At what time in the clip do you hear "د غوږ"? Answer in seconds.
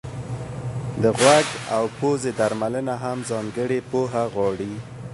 1.01-1.47